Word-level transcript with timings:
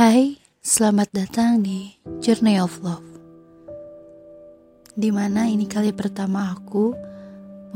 Hai, 0.00 0.40
selamat 0.64 1.12
datang 1.12 1.60
di 1.60 1.92
Journey 2.24 2.56
of 2.56 2.80
Love. 2.80 3.04
Di 4.96 5.12
mana 5.12 5.44
ini 5.44 5.68
kali 5.68 5.92
pertama 5.92 6.56
aku 6.56 6.96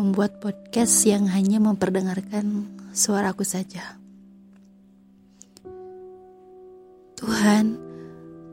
membuat 0.00 0.40
podcast 0.40 1.04
yang 1.04 1.28
hanya 1.28 1.60
memperdengarkan 1.60 2.64
suaraku 2.96 3.44
saja. 3.44 4.00
Tuhan, 7.20 7.76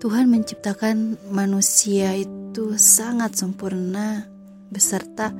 Tuhan 0.03 0.25
menciptakan 0.27 1.31
manusia 1.31 2.11
itu 2.19 2.75
sangat 2.75 3.39
sempurna 3.39 4.27
beserta 4.67 5.31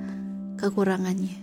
kekurangannya. 0.55 1.36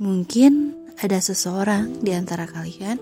Mungkin 0.00 0.52
ada 0.96 1.20
seseorang 1.20 2.00
di 2.00 2.16
antara 2.16 2.48
kalian 2.48 2.96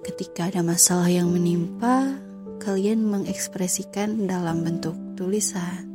ketika 0.00 0.48
ada 0.48 0.64
masalah 0.64 1.08
yang 1.08 1.28
menimpa, 1.28 2.16
kalian 2.60 3.04
mengekspresikan 3.04 4.28
dalam 4.28 4.64
bentuk 4.64 4.96
tulisan. 5.16 5.88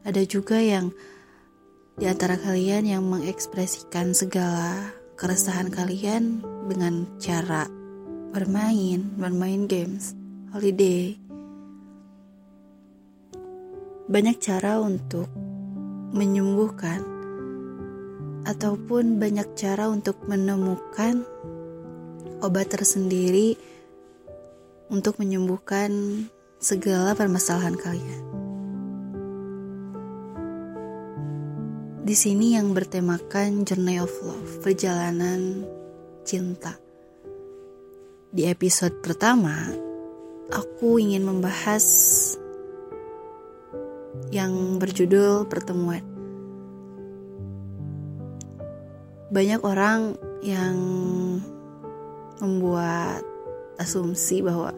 Ada 0.00 0.24
juga 0.24 0.56
yang 0.56 0.92
di 2.00 2.08
antara 2.08 2.40
kalian 2.40 2.88
yang 2.88 3.04
mengekspresikan 3.04 4.16
segala 4.16 4.96
keresahan 5.20 5.68
kalian 5.68 6.40
dengan 6.64 7.04
cara 7.20 7.68
bermain, 8.32 9.04
bermain 9.20 9.68
games, 9.68 10.16
holiday. 10.56 11.12
Banyak 14.08 14.40
cara 14.40 14.80
untuk 14.80 15.28
menyembuhkan 16.16 17.19
ataupun 18.44 19.20
banyak 19.20 19.52
cara 19.56 19.88
untuk 19.92 20.20
menemukan 20.24 21.24
obat 22.40 22.72
tersendiri 22.72 23.56
untuk 24.90 25.20
menyembuhkan 25.22 25.90
segala 26.58 27.14
permasalahan 27.14 27.78
kalian. 27.78 28.22
Di 32.10 32.18
sini 32.18 32.58
yang 32.58 32.74
bertemakan 32.74 33.62
Journey 33.62 34.02
of 34.02 34.10
Love, 34.26 34.66
perjalanan 34.66 35.62
cinta. 36.26 36.74
Di 38.34 38.50
episode 38.50 38.98
pertama, 38.98 39.70
aku 40.50 40.98
ingin 40.98 41.22
membahas 41.22 41.86
yang 44.34 44.82
berjudul 44.82 45.46
pertemuan. 45.46 46.09
Banyak 49.30 49.62
orang 49.62 50.18
yang 50.42 50.76
membuat 52.42 53.22
asumsi 53.78 54.42
bahwa 54.42 54.74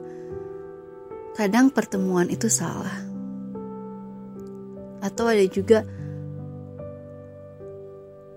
kadang 1.33 1.73
pertemuan 1.73 2.29
itu 2.29 2.53
salah. 2.53 3.01
Atau 5.03 5.27
ada 5.27 5.43
juga 5.49 5.83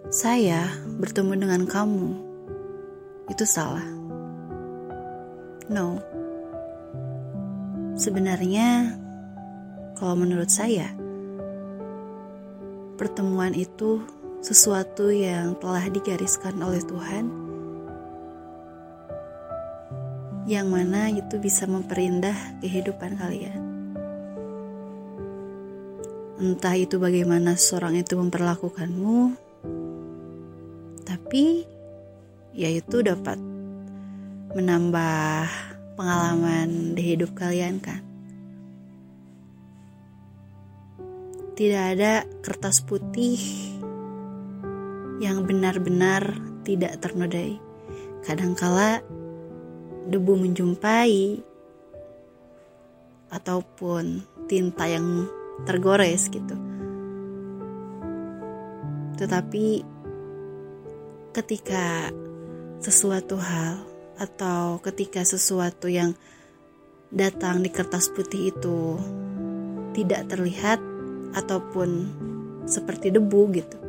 saya 0.07 0.71
bertemu 0.95 1.33
dengan 1.35 1.61
kamu 1.67 2.07
itu 3.27 3.43
salah. 3.43 3.85
No. 5.67 5.99
Sebenarnya 7.99 8.95
kalau 9.99 10.15
menurut 10.15 10.47
saya 10.47 10.95
pertemuan 12.95 13.51
itu 13.51 13.99
sesuatu 14.45 15.09
yang 15.09 15.57
telah 15.57 15.89
digariskan 15.89 16.61
oleh 16.61 16.77
Tuhan, 16.85 17.25
yang 20.45 20.69
mana 20.69 21.09
itu 21.09 21.41
bisa 21.41 21.65
memperindah 21.65 22.61
kehidupan 22.61 23.17
kalian. 23.17 23.59
Entah 26.37 26.77
itu 26.77 27.01
bagaimana 27.01 27.57
seorang 27.57 27.97
itu 27.97 28.13
memperlakukanmu, 28.21 29.33
tapi 31.09 31.65
ya 32.53 32.69
itu 32.69 33.01
dapat 33.01 33.41
menambah 34.53 35.49
pengalaman 35.97 36.93
di 36.93 37.01
hidup 37.01 37.33
kalian 37.33 37.81
kan. 37.81 38.05
Tidak 41.55 41.83
ada 41.97 42.27
kertas 42.45 42.83
putih 42.83 43.39
benar-benar 45.45 46.35
tidak 46.65 46.97
ternodai. 46.99 47.61
Kadangkala 48.25 49.05
debu 50.09 50.33
menjumpai 50.33 51.39
ataupun 53.29 54.25
tinta 54.49 54.89
yang 54.89 55.29
tergores 55.65 56.29
gitu. 56.33 56.57
Tetapi 59.15 59.85
ketika 61.31 62.11
sesuatu 62.81 63.39
hal 63.39 63.79
atau 64.19 64.79
ketika 64.83 65.23
sesuatu 65.23 65.87
yang 65.87 66.15
datang 67.11 67.63
di 67.63 67.69
kertas 67.71 68.11
putih 68.11 68.51
itu 68.51 68.99
tidak 69.95 70.27
terlihat 70.27 70.79
ataupun 71.35 72.11
seperti 72.67 73.11
debu 73.11 73.41
gitu 73.55 73.84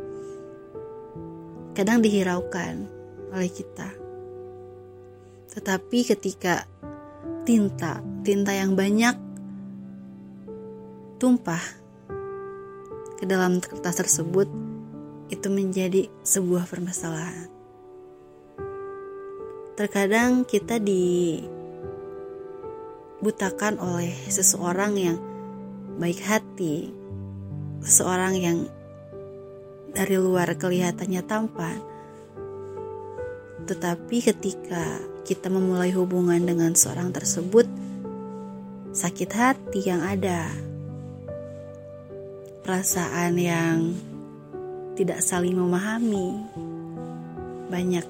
kadang 1.76 2.00
dihiraukan 2.00 2.88
oleh 3.36 3.52
kita. 3.52 3.92
Tetapi 5.52 5.98
ketika 6.08 6.64
tinta, 7.44 8.00
tinta 8.24 8.56
yang 8.56 8.72
banyak 8.72 9.12
tumpah 11.20 11.60
ke 13.20 13.28
dalam 13.28 13.60
kertas 13.60 14.00
tersebut, 14.00 14.48
itu 15.28 15.48
menjadi 15.52 16.08
sebuah 16.24 16.64
permasalahan. 16.64 17.52
Terkadang 19.76 20.48
kita 20.48 20.80
dibutakan 20.80 21.44
oleh 23.76 24.16
seseorang 24.32 24.96
yang 24.96 25.20
baik 26.00 26.24
hati, 26.24 26.88
seseorang 27.84 28.34
yang 28.40 28.64
dari 29.92 30.16
luar 30.18 30.54
kelihatannya 30.56 31.22
tampan. 31.26 31.78
Tetapi 33.66 34.16
ketika 34.22 35.02
kita 35.26 35.50
memulai 35.50 35.90
hubungan 35.90 36.38
dengan 36.38 36.72
seorang 36.78 37.10
tersebut, 37.10 37.66
sakit 38.94 39.30
hati 39.34 39.80
yang 39.82 40.06
ada, 40.06 40.46
perasaan 42.62 43.34
yang 43.34 43.76
tidak 44.94 45.20
saling 45.20 45.58
memahami, 45.58 46.46
banyak. 47.68 48.06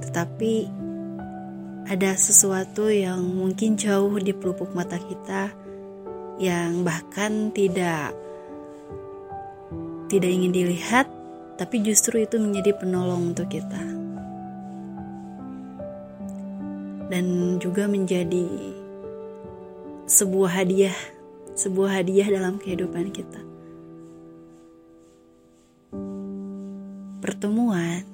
Tetapi 0.00 0.54
ada 1.84 2.16
sesuatu 2.16 2.88
yang 2.88 3.20
mungkin 3.20 3.76
jauh 3.76 4.16
di 4.16 4.32
pelupuk 4.32 4.72
mata 4.72 4.96
kita 4.96 5.52
yang 6.40 6.80
bahkan 6.82 7.52
tidak 7.52 8.16
tidak 10.14 10.30
ingin 10.30 10.54
dilihat, 10.54 11.10
tapi 11.58 11.82
justru 11.82 12.22
itu 12.22 12.38
menjadi 12.38 12.70
penolong 12.78 13.34
untuk 13.34 13.50
kita. 13.50 13.82
Dan 17.10 17.58
juga 17.58 17.90
menjadi 17.90 18.46
sebuah 20.06 20.62
hadiah, 20.62 20.94
sebuah 21.58 21.98
hadiah 21.98 22.30
dalam 22.30 22.62
kehidupan 22.62 23.10
kita. 23.10 23.42
Pertemuan 27.18 28.06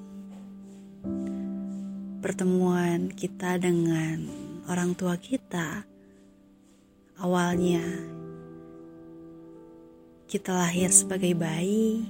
pertemuan 2.21 3.09
kita 3.11 3.57
dengan 3.57 4.29
orang 4.69 4.93
tua 4.93 5.17
kita 5.17 5.83
awalnya 7.17 7.81
kita 10.31 10.55
lahir 10.55 10.87
sebagai 10.95 11.35
bayi, 11.35 12.07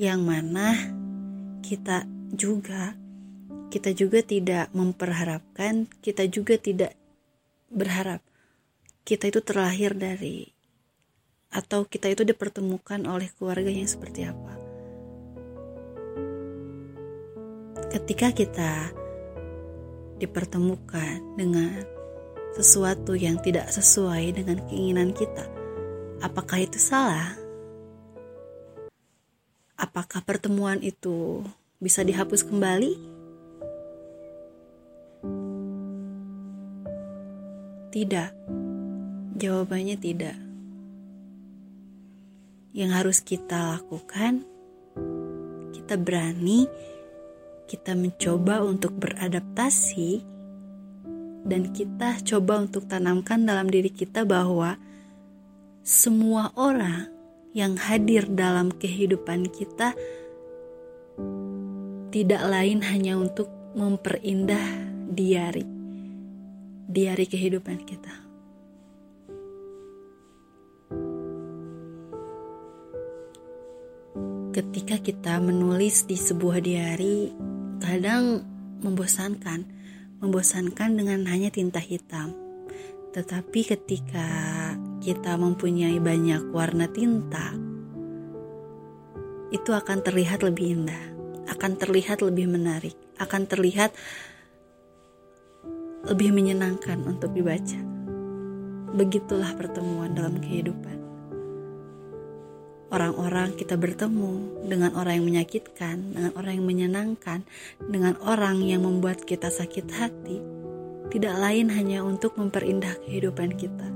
yang 0.00 0.24
mana 0.24 0.72
kita 1.60 2.08
juga 2.32 2.96
kita 3.68 3.92
juga 3.92 4.24
tidak 4.24 4.72
memperharapkan, 4.72 5.84
kita 6.00 6.24
juga 6.24 6.56
tidak 6.56 6.96
berharap 7.68 8.24
kita 9.04 9.28
itu 9.28 9.44
terlahir 9.44 9.92
dari 9.92 10.48
atau 11.52 11.84
kita 11.84 12.08
itu 12.08 12.24
dipertemukan 12.24 13.04
oleh 13.04 13.28
keluarga 13.36 13.68
yang 13.68 13.84
seperti 13.84 14.24
apa. 14.24 14.54
Ketika 17.92 18.32
kita 18.32 18.72
dipertemukan 20.16 21.20
dengan 21.36 21.84
sesuatu 22.56 23.12
yang 23.12 23.36
tidak 23.44 23.68
sesuai 23.68 24.32
dengan 24.32 24.64
keinginan 24.64 25.12
kita, 25.12 25.55
Apakah 26.24 26.64
itu 26.64 26.80
salah? 26.80 27.36
Apakah 29.76 30.24
pertemuan 30.24 30.80
itu 30.80 31.44
bisa 31.76 32.00
dihapus 32.00 32.40
kembali? 32.48 32.92
Tidak. 37.92 38.30
Jawabannya 39.36 39.96
tidak. 40.00 40.36
Yang 42.72 42.90
harus 42.92 43.18
kita 43.20 43.76
lakukan, 43.76 44.44
kita 45.76 46.00
berani, 46.00 46.64
kita 47.68 47.92
mencoba 47.92 48.64
untuk 48.64 48.96
beradaptasi, 48.96 50.24
dan 51.44 51.72
kita 51.76 52.20
coba 52.24 52.64
untuk 52.64 52.88
tanamkan 52.88 53.44
dalam 53.44 53.68
diri 53.68 53.92
kita 53.92 54.24
bahwa 54.24 54.80
semua 55.86 56.50
orang 56.58 57.06
yang 57.54 57.78
hadir 57.78 58.26
dalam 58.26 58.74
kehidupan 58.74 59.46
kita 59.54 59.94
tidak 62.10 62.42
lain 62.42 62.82
hanya 62.82 63.14
untuk 63.14 63.46
memperindah 63.78 64.66
diari, 65.14 65.62
diari 66.90 67.26
kehidupan 67.30 67.86
kita. 67.86 68.26
ketika 74.56 74.96
kita 74.96 75.36
menulis 75.36 76.08
di 76.08 76.16
sebuah 76.16 76.64
diary 76.64 77.28
kadang 77.76 78.40
membosankan 78.80 79.68
membosankan 80.24 80.96
dengan 80.96 81.28
hanya 81.28 81.52
tinta 81.52 81.76
hitam 81.76 82.32
tetapi 83.12 83.68
ketika 83.68 84.65
kita 85.06 85.38
mempunyai 85.38 86.02
banyak 86.02 86.50
warna 86.50 86.90
tinta 86.90 87.54
itu 89.54 89.70
akan 89.70 90.02
terlihat 90.02 90.42
lebih 90.42 90.82
indah 90.82 91.04
akan 91.46 91.78
terlihat 91.78 92.26
lebih 92.26 92.50
menarik 92.50 92.98
akan 93.22 93.46
terlihat 93.46 93.94
lebih 96.06 96.30
menyenangkan 96.30 97.02
untuk 97.02 97.34
dibaca. 97.34 97.80
Begitulah 98.94 99.52
pertemuan 99.58 100.14
dalam 100.14 100.38
kehidupan. 100.38 100.94
Orang-orang 102.86 103.58
kita 103.58 103.74
bertemu 103.74 104.62
dengan 104.70 104.94
orang 104.94 105.18
yang 105.18 105.26
menyakitkan, 105.26 106.14
dengan 106.14 106.32
orang 106.38 106.52
yang 106.54 106.66
menyenangkan, 106.70 107.40
dengan 107.82 108.14
orang 108.22 108.62
yang 108.62 108.86
membuat 108.86 109.26
kita 109.26 109.50
sakit 109.50 109.90
hati, 109.90 110.38
tidak 111.10 111.34
lain 111.34 111.66
hanya 111.74 112.06
untuk 112.06 112.38
memperindah 112.38 112.94
kehidupan 113.02 113.58
kita. 113.58 113.95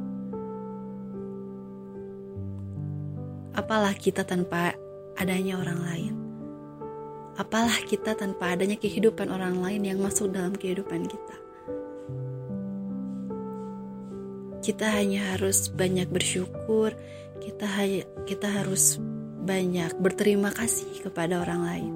Apalah 3.60 3.92
kita 3.92 4.24
tanpa 4.24 4.72
adanya 5.20 5.60
orang 5.60 5.80
lain? 5.84 6.14
Apalah 7.36 7.76
kita 7.84 8.16
tanpa 8.16 8.56
adanya 8.56 8.80
kehidupan 8.80 9.28
orang 9.28 9.60
lain 9.60 9.84
yang 9.84 10.00
masuk 10.00 10.32
dalam 10.32 10.56
kehidupan 10.56 11.04
kita? 11.04 11.36
Kita 14.64 14.96
hanya 14.96 15.36
harus 15.36 15.68
banyak 15.68 16.08
bersyukur, 16.08 16.96
kita 17.44 17.68
hanya 17.68 18.08
kita 18.24 18.48
harus 18.48 18.96
banyak 19.44 19.92
berterima 20.00 20.56
kasih 20.56 21.04
kepada 21.04 21.44
orang 21.44 21.60
lain. 21.60 21.92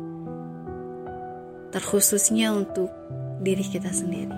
Terkhususnya 1.72 2.52
untuk 2.52 2.92
diri 3.40 3.64
kita 3.64 3.88
sendiri. 3.88 4.36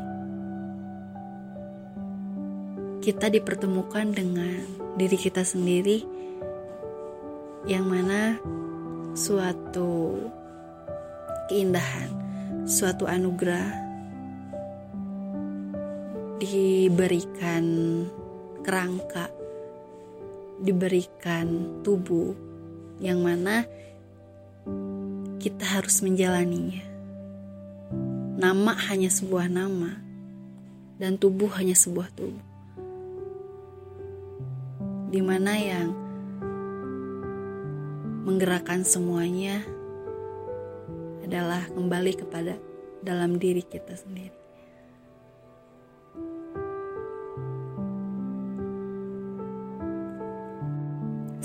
Kita 3.02 3.26
dipertemukan 3.26 4.14
dengan 4.14 4.62
diri 4.94 5.18
kita 5.18 5.42
sendiri 5.42 6.14
yang 7.66 7.90
mana 7.90 8.38
suatu 9.18 10.22
keindahan, 11.50 12.14
suatu 12.62 13.10
anugerah 13.10 13.82
diberikan 16.38 17.66
kerangka 18.62 19.26
diberikan 20.62 21.78
tubuh 21.82 22.32
yang 23.02 23.20
mana 23.20 23.66
kita 25.42 25.66
harus 25.66 26.00
menjalaninya. 26.00 26.86
Nama 28.36 28.72
hanya 28.88 29.10
sebuah 29.10 29.50
nama 29.50 30.00
dan 30.96 31.18
tubuh 31.20 31.50
hanya 31.60 31.76
sebuah 31.76 32.08
tubuh. 32.14 32.46
Di 35.12 35.20
mana 35.22 35.54
yang 35.56 36.05
menggerakkan 38.26 38.82
semuanya 38.82 39.62
adalah 41.22 41.62
kembali 41.70 42.12
kepada 42.18 42.58
dalam 43.06 43.38
diri 43.38 43.62
kita 43.62 43.94
sendiri. 43.94 44.46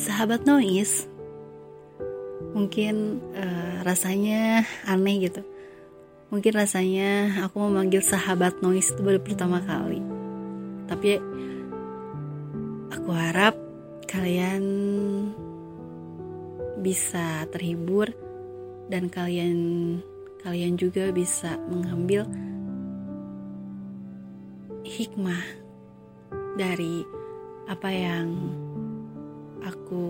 sahabat 0.02 0.46
noise 0.50 1.06
mungkin 2.58 3.22
uh, 3.38 3.86
rasanya 3.86 4.66
aneh 4.90 5.30
gitu 5.30 5.42
mungkin 6.34 6.58
rasanya 6.58 7.42
aku 7.46 7.58
memanggil 7.66 8.02
sahabat 8.02 8.62
noise 8.66 8.90
itu 8.94 9.02
baru 9.02 9.22
pertama 9.22 9.62
kali 9.62 9.98
tapi 10.86 11.22
aku 12.94 13.10
harap 13.14 13.58
kalian 14.06 14.62
bisa 16.82 17.46
terhibur 17.54 18.10
dan 18.90 19.08
kalian 19.08 19.58
kalian 20.42 20.74
juga 20.76 21.14
bisa 21.14 21.56
mengambil 21.70 22.26
hikmah 24.82 25.46
dari 26.58 27.06
apa 27.70 27.90
yang 27.94 28.28
aku 29.62 30.06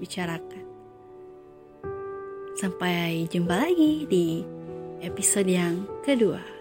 bicarakan. 0.00 0.64
Sampai 2.56 3.28
jumpa 3.28 3.54
lagi 3.68 4.08
di 4.08 4.40
episode 5.04 5.50
yang 5.50 5.84
kedua. 6.02 6.53